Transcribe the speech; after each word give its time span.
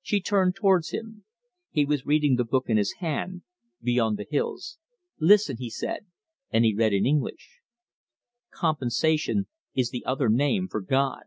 She 0.00 0.22
turned 0.22 0.54
towards 0.56 0.92
him. 0.92 1.26
He 1.70 1.84
was 1.84 2.06
reading 2.06 2.36
the 2.36 2.44
book 2.46 2.70
in 2.70 2.78
his 2.78 2.92
hand 3.00 3.42
'Beyond 3.82 4.16
the 4.16 4.26
Hills'. 4.30 4.78
"Listen," 5.20 5.58
he 5.58 5.68
said, 5.68 6.06
and 6.50 6.64
he 6.64 6.74
read, 6.74 6.94
in 6.94 7.04
English: 7.04 7.60
"'Compensation 8.50 9.46
is 9.74 9.90
the 9.90 10.06
other 10.06 10.30
name 10.30 10.68
for 10.68 10.80
God. 10.80 11.24